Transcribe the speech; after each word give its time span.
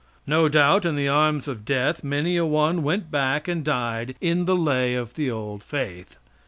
No 0.25 0.49
doubt, 0.49 0.83
in 0.83 0.95
the 0.95 1.07
arms 1.07 1.47
of 1.47 1.63
death, 1.63 2.03
many 2.03 2.35
a 2.35 2.43
one 2.43 2.81
went 2.81 3.11
back 3.11 3.47
and 3.47 3.63
died 3.63 4.15
in 4.19 4.45
the 4.45 4.55
lay 4.55 4.95
of 4.95 5.13
the 5.13 5.29
old 5.29 5.63
faith. 5.63 6.15